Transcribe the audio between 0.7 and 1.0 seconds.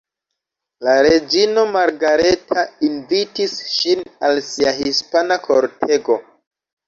La